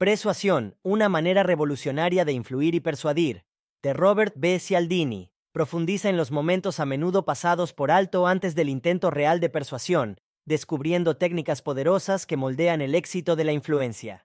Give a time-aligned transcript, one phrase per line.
[0.00, 3.44] Persuasión, una manera revolucionaria de influir y persuadir,
[3.82, 4.58] de Robert B.
[4.58, 9.50] Cialdini, profundiza en los momentos a menudo pasados por alto antes del intento real de
[9.50, 14.24] persuasión, descubriendo técnicas poderosas que moldean el éxito de la influencia.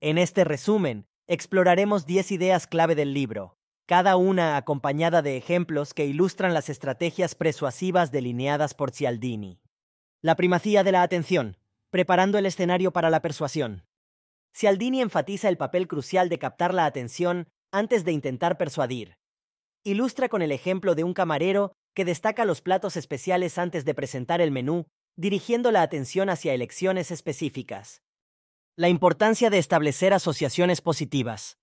[0.00, 6.06] En este resumen, exploraremos 10 ideas clave del libro, cada una acompañada de ejemplos que
[6.06, 9.60] ilustran las estrategias persuasivas delineadas por Cialdini.
[10.22, 11.56] La primacía de la atención,
[11.90, 13.82] preparando el escenario para la persuasión.
[14.58, 19.18] Cialdini enfatiza el papel crucial de captar la atención antes de intentar persuadir.
[19.84, 24.40] Ilustra con el ejemplo de un camarero que destaca los platos especiales antes de presentar
[24.40, 28.00] el menú, dirigiendo la atención hacia elecciones específicas.
[28.76, 31.58] La importancia de establecer asociaciones positivas.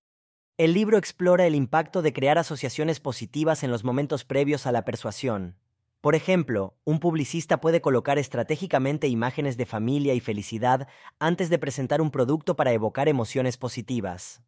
[0.60, 4.86] El libro explora el impacto de crear asociaciones positivas en los momentos previos a la
[4.86, 5.58] persuasión.
[6.04, 12.02] Por ejemplo, un publicista puede colocar estratégicamente imágenes de familia y felicidad antes de presentar
[12.02, 14.44] un producto para evocar emociones positivas.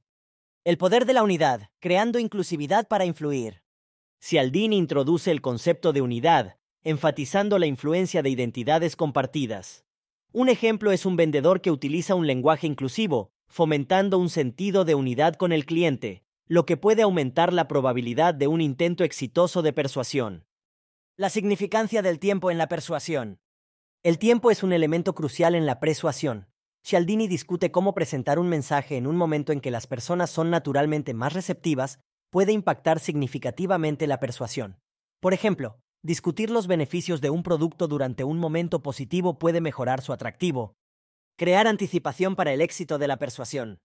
[0.65, 3.63] El poder de la unidad, creando inclusividad para influir.
[4.19, 9.85] Cialdini introduce el concepto de unidad, enfatizando la influencia de identidades compartidas.
[10.33, 15.35] Un ejemplo es un vendedor que utiliza un lenguaje inclusivo, fomentando un sentido de unidad
[15.35, 20.43] con el cliente, lo que puede aumentar la probabilidad de un intento exitoso de persuasión.
[21.17, 23.39] La significancia del tiempo en la persuasión.
[24.03, 26.49] El tiempo es un elemento crucial en la persuasión.
[26.83, 31.13] Cialdini discute cómo presentar un mensaje en un momento en que las personas son naturalmente
[31.13, 31.99] más receptivas
[32.31, 34.77] puede impactar significativamente la persuasión.
[35.21, 40.11] Por ejemplo, discutir los beneficios de un producto durante un momento positivo puede mejorar su
[40.11, 40.75] atractivo.
[41.37, 43.79] Crear anticipación para el éxito de la persuasión.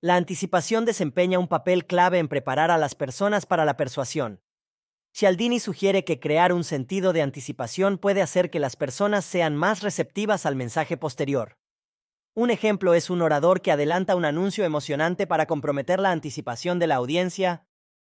[0.00, 4.40] La anticipación desempeña un papel clave en preparar a las personas para la persuasión.
[5.12, 9.82] Cialdini sugiere que crear un sentido de anticipación puede hacer que las personas sean más
[9.82, 11.58] receptivas al mensaje posterior.
[12.34, 16.86] Un ejemplo es un orador que adelanta un anuncio emocionante para comprometer la anticipación de
[16.86, 17.66] la audiencia.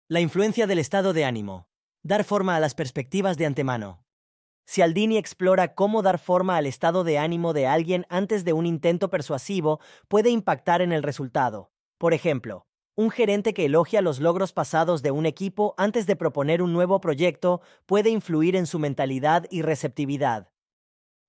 [0.07, 1.67] La influencia del estado de ánimo
[2.07, 4.05] dar forma a las perspectivas de antemano.
[4.65, 9.09] Cialdini explora cómo dar forma al estado de ánimo de alguien antes de un intento
[9.09, 11.71] persuasivo puede impactar en el resultado.
[11.97, 12.65] Por ejemplo,
[12.97, 16.99] un gerente que elogia los logros pasados de un equipo antes de proponer un nuevo
[16.99, 20.51] proyecto puede influir en su mentalidad y receptividad.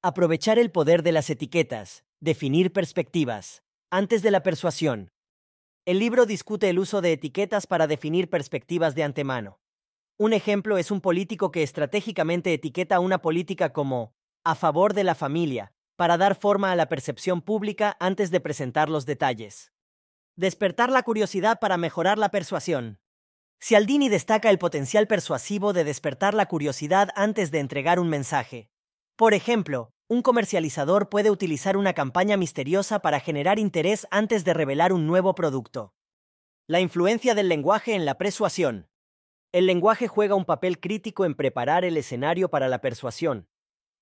[0.02, 5.10] Aprovechar el poder de las etiquetas, definir perspectivas, antes de la persuasión.
[5.84, 9.60] El libro discute el uso de etiquetas para definir perspectivas de antemano.
[10.16, 15.14] Un ejemplo es un político que estratégicamente etiqueta una política como a favor de la
[15.14, 19.70] familia, para dar forma a la percepción pública antes de presentar los detalles.
[20.38, 23.00] Despertar la curiosidad para mejorar la persuasión.
[23.58, 28.70] Cialdini destaca el potencial persuasivo de despertar la curiosidad antes de entregar un mensaje.
[29.16, 34.92] Por ejemplo, un comercializador puede utilizar una campaña misteriosa para generar interés antes de revelar
[34.92, 35.92] un nuevo producto.
[36.68, 38.88] La influencia del lenguaje en la persuasión.
[39.50, 43.48] El lenguaje juega un papel crítico en preparar el escenario para la persuasión.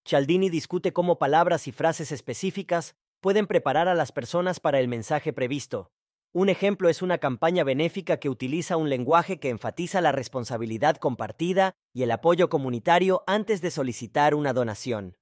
[0.04, 5.32] Cialdini discute cómo palabras y frases específicas pueden preparar a las personas para el mensaje
[5.32, 5.92] previsto.
[6.38, 11.72] Un ejemplo es una campaña benéfica que utiliza un lenguaje que enfatiza la responsabilidad compartida
[11.94, 15.16] y el apoyo comunitario antes de solicitar una donación.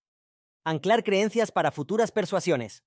[0.64, 2.82] Anclar creencias para futuras persuasiones.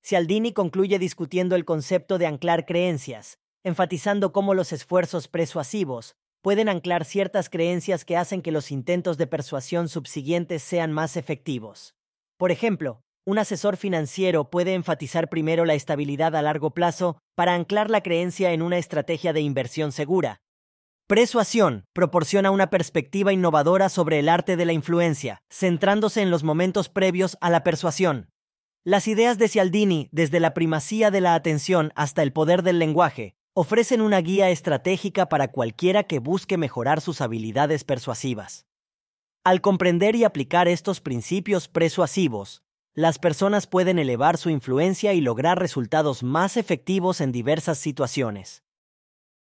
[0.00, 7.04] Cialdini concluye discutiendo el concepto de anclar creencias, enfatizando cómo los esfuerzos persuasivos pueden anclar
[7.04, 11.96] ciertas creencias que hacen que los intentos de persuasión subsiguientes sean más efectivos.
[12.36, 17.90] Por ejemplo, un asesor financiero puede enfatizar primero la estabilidad a largo plazo para anclar
[17.90, 20.40] la creencia en una estrategia de inversión segura.
[21.08, 26.88] Persuasión proporciona una perspectiva innovadora sobre el arte de la influencia, centrándose en los momentos
[26.88, 28.30] previos a la persuasión.
[28.84, 33.34] Las ideas de Cialdini, desde la primacía de la atención hasta el poder del lenguaje,
[33.54, 38.66] ofrecen una guía estratégica para cualquiera que busque mejorar sus habilidades persuasivas.
[39.42, 42.62] Al comprender y aplicar estos principios persuasivos,
[42.96, 48.65] las personas pueden elevar su influencia y lograr resultados más efectivos en diversas situaciones.